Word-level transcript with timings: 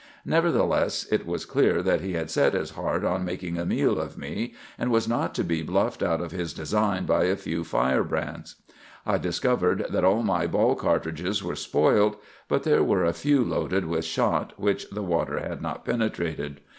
Nevertheless, 0.25 1.03
it 1.11 1.27
was 1.27 1.45
clear 1.45 1.83
that 1.83 2.01
he 2.01 2.13
had 2.13 2.31
set 2.31 2.55
his 2.55 2.71
heart 2.71 3.05
on 3.05 3.23
making 3.23 3.59
a 3.59 3.67
meal 3.67 3.99
of 3.99 4.17
me, 4.17 4.55
and 4.79 4.89
was 4.89 5.07
not 5.07 5.35
to 5.35 5.43
be 5.43 5.61
bluffed 5.61 6.01
out 6.01 6.21
of 6.21 6.31
his 6.31 6.53
design 6.53 7.05
by 7.05 7.25
a 7.25 7.35
few 7.35 7.63
firebrands. 7.63 8.55
"I 9.05 9.19
discovered 9.19 9.85
that 9.91 10.03
all 10.03 10.23
my 10.23 10.47
ball 10.47 10.73
cartridges 10.73 11.43
were 11.43 11.55
spoiled; 11.55 12.15
but 12.47 12.63
there 12.63 12.83
were 12.83 13.05
a 13.05 13.13
few 13.13 13.43
loaded 13.43 13.85
with 13.85 14.03
shot 14.03 14.53
which 14.57 14.89
the 14.89 15.03
water 15.03 15.39
had 15.39 15.61
not 15.61 15.85
penetrated. 15.85 16.61